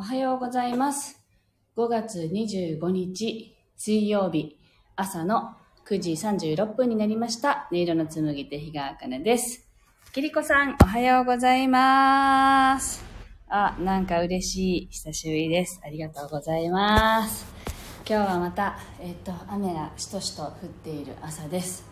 [0.00, 1.20] おはようございます。
[1.76, 4.56] 5月25日水曜日
[4.94, 5.56] 朝の
[5.88, 7.66] 9時36分になりました。
[7.72, 9.68] 音色の紡ぎ手日川茜です。
[10.12, 13.04] きりこさん、おはようございます。
[13.48, 14.88] あ、なんか嬉しい。
[14.88, 15.80] 久しぶりです。
[15.84, 17.44] ありがとうございます。
[18.08, 21.84] 今日はまた、えっ、と、雨がしとしと降っている朝です。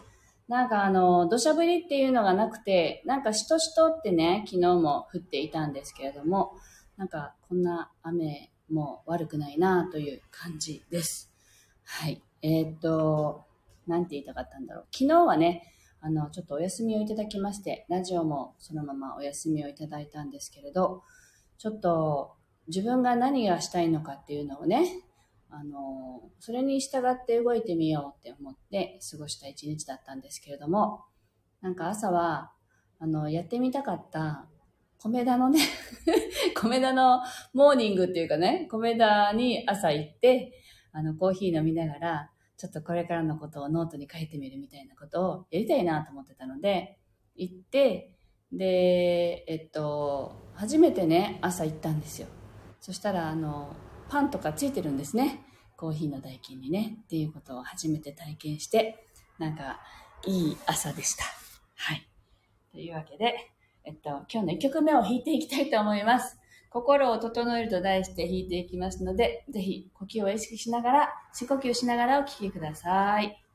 [0.46, 6.52] なんかあの、土砂降りっていうのがなくて、なんかしとしとってね、昨日も降っていたんですけれども、
[6.96, 11.30] なんかこんな雨も悪くないなという感じです。
[11.84, 12.22] はい。
[12.42, 13.44] えーっと、
[13.86, 14.86] なんて言いたかったんだろう。
[14.92, 21.02] 昨日はね、あの、ちょっとお休みをいただきまして、ラジオもそのままお休みをいただいたんですけれど、
[21.58, 22.36] ちょっと
[22.68, 25.02] 自分が何がしたいのかっていうのをね、
[25.50, 31.04] あの、それに従って動いてみようって思って過ごした一日だったんですけれども、
[31.60, 32.52] なんか朝は、
[32.98, 34.46] あの、やってみたかった、
[35.06, 35.60] コメダのね、
[36.54, 37.22] コメダの
[37.54, 40.60] モーニングっていうかね、コメダに朝行って、
[40.92, 46.98] あの、コーヒー飲みながら、ちょっとこれからのことをノートに書いてみるみたいなことをやりたいなと思ってたので、
[47.36, 48.16] 行って、
[48.52, 52.28] で、えっと、初めてね、朝行ったんですよ。
[52.80, 53.76] そしたら、あの、
[54.08, 55.44] パンとかついてるんですね。
[55.76, 56.98] コーヒーの代金にね。
[57.04, 59.04] っていうことを初めて体験して、
[59.38, 59.80] なんか、
[60.24, 61.24] いい朝でした。
[61.74, 62.08] はい。
[62.72, 63.55] というわけで、
[63.86, 66.36] えっと、今日の1曲目を弾いていきたいと思います。
[66.70, 73.45] 心を整えると題して弾いていきますので、ぜひ呼吸を意識しながら、深呼吸しながらお聴きください。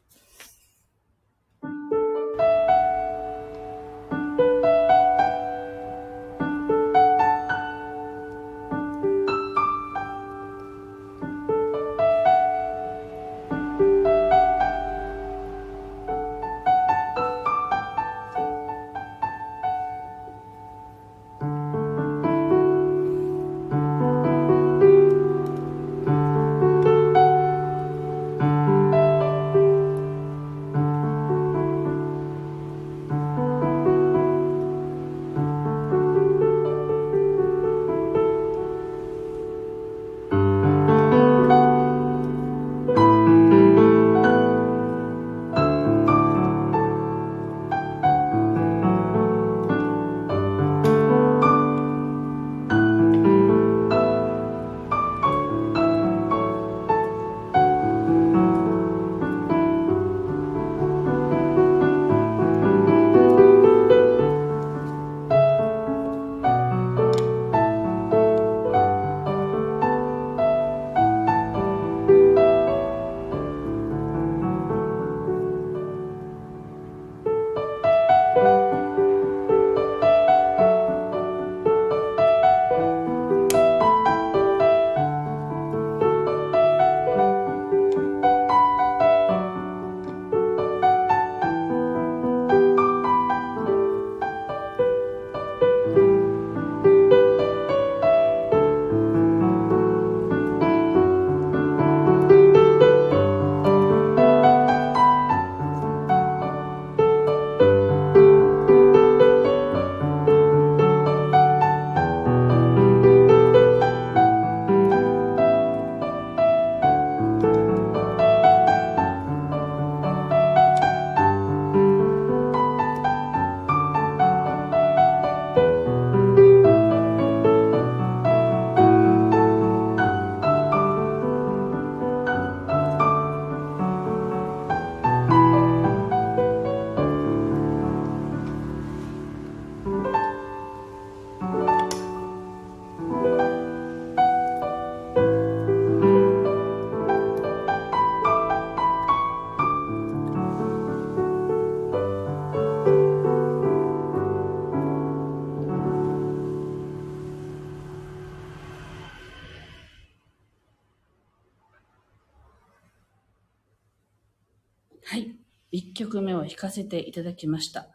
[165.05, 165.35] はい。
[165.73, 167.87] 1曲目を弾かせていただきました。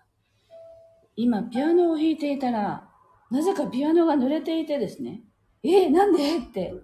[1.15, 2.89] 今、ピアノを弾いていたら、
[3.31, 5.23] なぜかピアノが濡れていてですね、
[5.63, 6.39] えー、なんで？
[6.39, 6.75] って、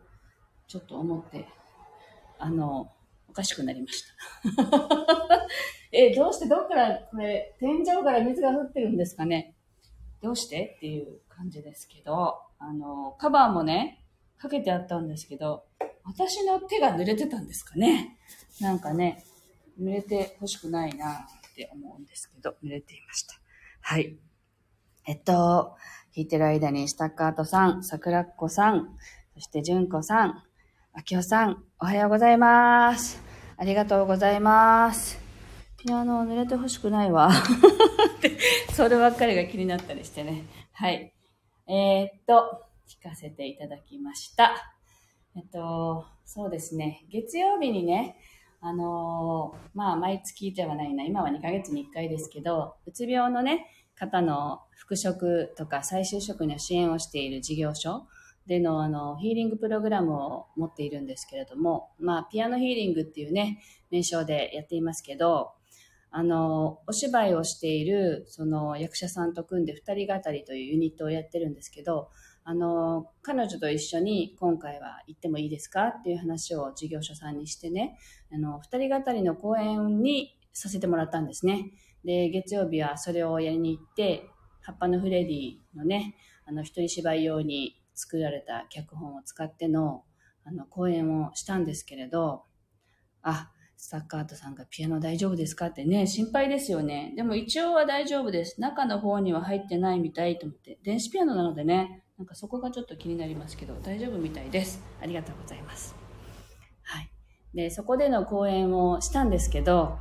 [0.68, 1.46] ちょっと思って、
[2.38, 2.90] あの、
[3.28, 4.08] おかしくなりました。
[5.92, 6.48] え、どうして？
[6.48, 9.54] どっから、これ、天井から水が降ってるんですかね？
[10.22, 10.74] どうして？
[10.76, 14.04] っていう感じですけど、あの、カバーもね、
[14.38, 15.64] かけてあったんですけど、
[16.04, 18.18] 私の手が濡れてたんですかね？
[18.60, 19.24] なんかね、
[19.80, 23.34] 濡れてほしくないなって思うんですけど、濡れていました。
[23.80, 24.16] はい。
[25.06, 25.76] えっと、
[26.14, 28.96] 弾いてる間にスタッカートさん、桜っ子さん、
[29.34, 30.42] そして純子さん、
[30.92, 33.22] 秋代さん、おはようございます。
[33.56, 35.18] ありがとうございます。
[35.78, 37.30] ピアノ濡れてほしくないわ。
[38.74, 40.44] そればっかりが気になったりしてね。
[40.72, 41.12] はい。
[41.66, 44.76] えー、っと、聞かせていただきました。
[45.34, 47.04] えっと、そうですね。
[47.08, 48.16] 月曜日にね、
[48.64, 53.66] あのーまあ、毎月ではないな、今は2ヶ月に1回ですけど、うつ病のね、
[53.96, 58.06] 方の復職とか再就職の支援をしている事業所
[58.46, 63.60] でのあのヒーリングプログラムを持っているんですけれども、まあ、ピアノヒーリングっていうね、
[63.90, 65.50] 名称でやっていますけど、
[66.12, 72.10] あの、お芝居をしている、その役者さんと組んで二人語りというユニットをやってるんですけど、
[72.44, 77.98] あの、彼女と一緒に今回は行ってもいいですかっていう話を事業所さんにしてね、
[78.32, 81.70] あの、二人語りの公演にさせてもらったんですね。
[82.04, 84.28] で、月曜日はそれをやりに行って、
[84.62, 86.16] 葉っぱのフレディのね、
[86.46, 90.04] あの、一人芝居用に作られた脚本を使っての、
[90.44, 92.44] あの、公演をしたんですけれど、
[93.22, 97.12] あ、スタッカートさんがピアノ大丈夫ですかってね、心配ですよね。
[97.16, 98.60] でも一応は大丈夫です。
[98.60, 100.78] 中の方には入ってないみたいと思って。
[100.84, 104.82] 電子ピアノなのでね、なんかそこがちょっと気になりますけど、大丈夫みたいです。
[105.00, 105.94] ありがとうございます。
[106.82, 107.10] はい。
[107.54, 109.98] で、そこでの講演をしたんですけど、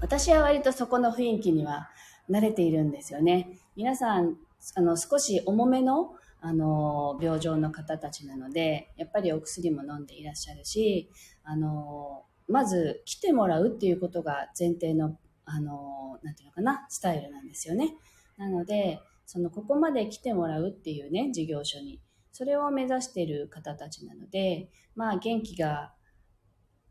[0.00, 1.88] 私は割とそこの雰囲気には
[2.28, 3.58] 慣れているんですよね。
[3.76, 4.36] 皆さん、
[4.74, 11.10] あの、少し重めの、あの、病状の方たちなので、やっぱりお薬も飲んでいらっしゃるし、
[11.44, 17.94] あの、まず来てもらうっていうことが前提の、あの、なんていうのかな、スタイルなんですよね。
[18.36, 22.00] なので、その、ここまで来てもらうっていうね、事業所に、
[22.32, 25.92] それを目指している方たちなので、まあ、元気が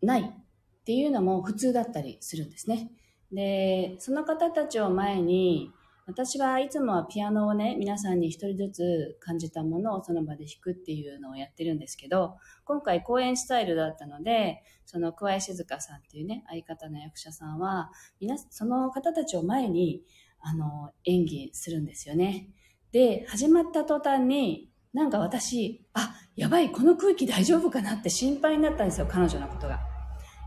[0.01, 2.91] ないっていうのも普通だったりするんですね。
[3.31, 5.71] で、その方たちを前に、
[6.07, 20.03] 私はいつもはピアノをね、皆さんに一人ずつ感じたものをその場で弾くっていうのをやってるんですけど、今回公演スタイルだったので、その桑井静香さんっていうね、相方の役者さんは、皆、その方たちを前に、
[20.47, 22.49] あの、演技するんですよね。
[22.91, 29.79] で、始まった途端に、なんか私、あ、やばい、この空気大丈夫かなって心配になったんですよ、彼女のことが。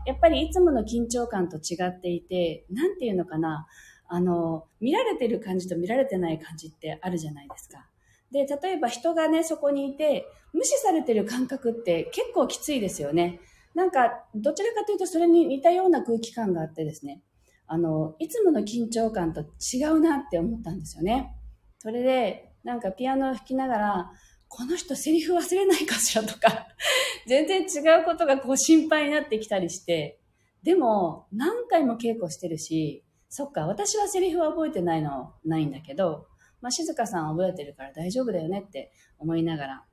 [0.05, 3.67] やっぱりいつもの緊張感と違っていて、なんていうのかな、
[4.07, 7.85] あの、見られてる感じと見られてない感じってあるじゃないですか。
[8.31, 13.41] で、例えば人がね、そこにいて、無視されてる感覚って結構きついですよね。
[13.75, 17.21] なんか、どちらかというとそれに似たような空気感があってですね、
[17.71, 21.35] あの、いつもの緊張感と違うなって思ったんですよね。
[21.77, 24.11] それで、なんかピアノを弾きながら、
[24.47, 26.67] この人セリフ忘れないかしらとか、
[27.27, 30.19] 全然違うことがこう心配になってきたりして、
[30.63, 36.25] でも何回も稽古してるし、そっか、私はセリフは覚えてないの、ないんだけど、
[36.61, 39.85] まあ、静香さん覚えてるから大丈夫だよねって思いながら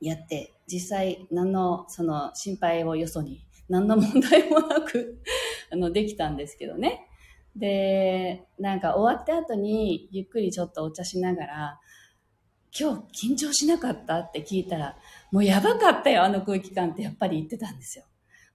[0.00, 5.22] やって、実際何のその心配をよそに、何の問題もなく
[5.72, 7.08] あの、できたんですけどね。
[7.56, 11.80] で、なんか終わった後にゆっくりちょっとお茶しながら、
[12.78, 14.96] 今日緊張しなかったって聞いたら、
[15.30, 18.04] もうやばかったよ、あの空気感ってやっぱり言ってたんですよ。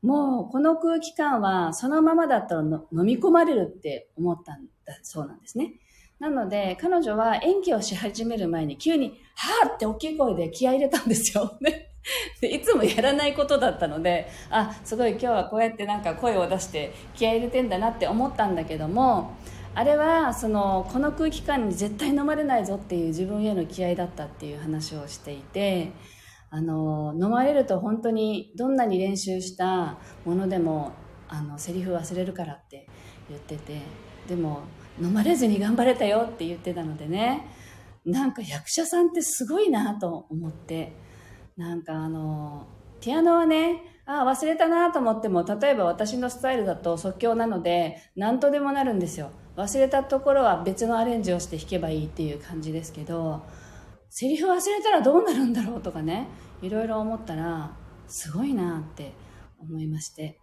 [0.01, 5.73] もうこの空気感はそのままだったらの飲み込まれるって思ったんだそうなんですね。
[6.19, 11.57] なので彼女は演技をし始める前に急に、はぁって大きい声で気合入れたんですよ。
[12.41, 19.31] でいつもやらないことだったので、あ、すごい今日はこうやってなんか声を出して気合入れてんだなって思ったんだけども、
[19.77, 25.91] あれはそのこの空気感に絶対飲まれないぞっていう自分への気合だったっていう話をしていて
[26.49, 30.93] あの飲まれると本当にどんなに練習したものでも
[31.27, 32.87] あのセリフ忘れるからって
[33.29, 33.81] 言ってて
[34.27, 34.61] でも
[34.99, 37.45] 飲まれずに頑張れたよって言ってたのでね
[38.03, 40.93] なんか役者さんってすごいなと思って
[41.57, 42.67] なんかあの
[43.01, 49.31] ピアノはねああ忘れたなと思っても例えば私のスタイルだと即興なので何とでもなるんですよ。
[49.55, 53.43] 忘れたところは別のアレンジをして弾けばいいっていう感じですけど
[54.09, 56.27] セリフ忘れたらどうなるんだろうとかね
[56.61, 57.75] いろいろ思ったら
[58.07, 59.13] すごいなって
[59.59, 60.39] 思いまして。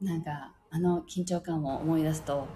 [0.00, 2.46] なんかあの緊張感を思い出すと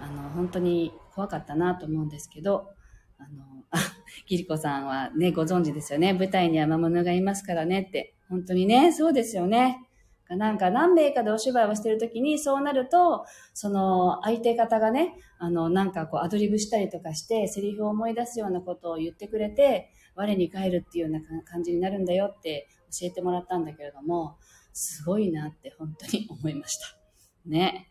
[0.00, 2.70] あの本当に怖かったなと思うんですけど
[3.18, 3.78] あのあ
[4.26, 9.86] ギリコさんはねご存知ですよね舞台には魔物がいますからねって本当にねそうですよね
[10.28, 22.66] なんか何名かでお芝居をしてるときにそうなると、その相手方がね、あのなんかこうアドリブしたりとかして、セリフを思い出すようなことを言ってくれて、我に返るっていうような感じになるんだよって
[23.00, 24.36] 教えてもらったんだけれども、
[24.72, 26.86] すごいなって本当に思いました。
[27.46, 27.88] ね。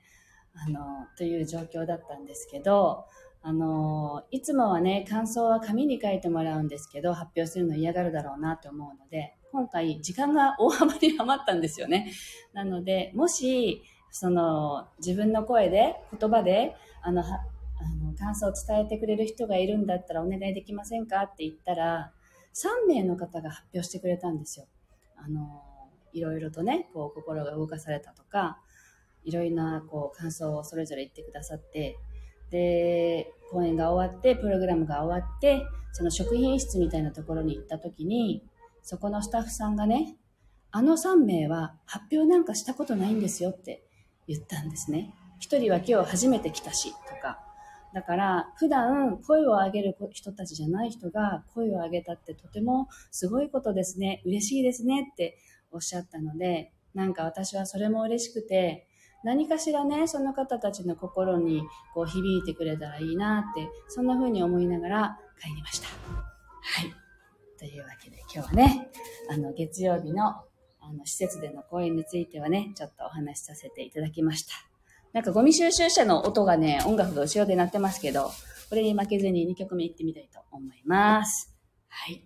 [0.67, 3.05] あの、という状況だったんですけど、
[3.47, 12.11] あの、いつもはね、感想は紙に書いてもらうんですけど、発表するの嫌がるだろうなと思うので、今回時間が大幅に余ったんですよね。
[12.53, 17.25] なので、もし、その、自分の声で、言葉で、あの、あ
[18.03, 21.21] の感想を伝えてくれる人がいるんだったらお願いできませんか？
[21.21, 22.13] って言ったら、
[22.55, 24.65] 3名の方が発表してくれたんですよ。
[25.17, 25.61] あの、
[26.13, 28.57] いろいろとね、こう、心が動かされたとか、
[29.23, 31.99] いろいろな、こう、感想をそれぞれ言ってくださって、
[32.51, 38.43] で、公演が終わって、プログラムが終わって、その食品室みたいなところに行った時に、
[38.81, 40.17] そこのスタッフさんがね、
[40.71, 43.83] あの3名は発表なんかしたことないんですよって
[44.27, 45.13] 言ったんですね。
[45.39, 47.39] 一人は今日初めて来たし、とか。
[47.93, 54.21] だから、普段声を上げる人たちじゃない人が声を上げたってとてもすごいことですね。
[54.25, 55.37] 嬉しいですねって
[55.71, 58.87] おっしゃったので、なんか私はそれも嬉しくて、
[59.25, 61.63] 何かしらね、その方たちの心に
[61.93, 65.87] こう響いてくれたらいいなって、そんな風に思いながら帰りました。
[65.87, 65.93] は
[66.85, 66.93] い。
[67.57, 68.89] というわけで今日はね、
[69.29, 70.35] あの、月曜日の
[70.87, 74.53] あの、施設での講演についてはね、ちょっとお話しさせていただきました。
[75.13, 78.29] なんかゴミ収集車の音がね、音楽が後ろで鳴ってますけど、
[78.69, 81.55] これに負けずに2曲目行ってみたいと思います。
[81.87, 82.23] はい。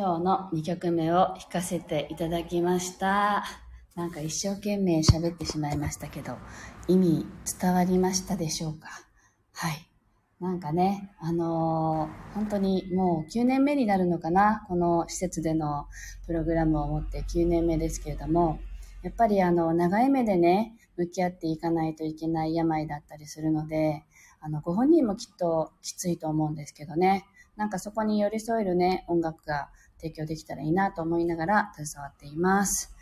[0.00, 3.44] 今日の2曲目を弾かせていただきました。
[3.94, 6.38] なんか一生懸命喋ってしまいましたけど、
[6.88, 7.26] 意味
[7.60, 8.88] 伝わりましたでしょうか？
[9.52, 9.86] はい。
[10.40, 15.86] なんかね、あのー、本当にもう9年目になるのかな、この施設での
[16.26, 18.58] プログラムを持って9年目ですけれども、
[19.02, 24.06] やっぱりあの、長い目でね、向き合っていかないといけない病だったりするので、
[24.40, 27.26] あの、ご本人もきっときついと思うんですけどね、
[27.56, 29.68] なんかそこに寄り添えるね、音楽が
[30.00, 32.94] 提供できたらいいなと思いながら携わっています。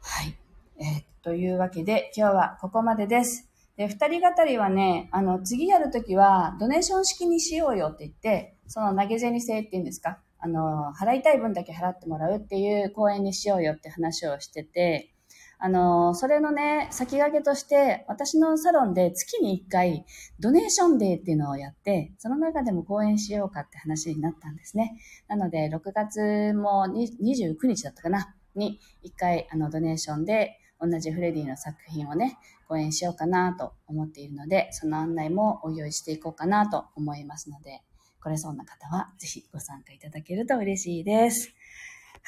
[0.00, 0.36] はい。
[0.78, 3.48] えー、というわけで、今日はここまでです。
[3.76, 15.12] で、二人語りはね、あの、次やるときは、ドネーション式にしようよって言って、その投げ銭制っていうんですか、あの、払いたい分だけ払ってもらうっていう講演にしようよって話をしてて、
[15.58, 20.04] あの、それのね、先駆けとして、私のサロンで月に1回、
[20.38, 24.98] ドネーションデーっていうのをやって、その中でも講演しようかって話になったんですね。
[25.28, 37.82] なので、6月も29日だったかな、に1回、あの、ドネーションで、同じフレディの作品をね、講演しようかなと思っているので、その案内もお用意していこうかなと思いますので、
[38.20, 41.54] 来れそうな方はぜひご参加いただけると嬉しいです。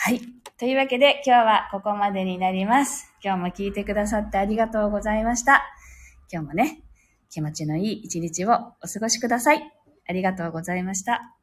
[0.01, 0.21] はい。
[0.59, 3.13] というわけで今日はここまでになります。
[3.23, 5.65] 今日も聞いてくださってありがとうございました。
[6.33, 6.83] 今日もね、
[7.31, 8.53] 気持ちのいい一日を
[8.83, 9.73] お過ごしください。
[10.09, 11.38] ありがとうございました。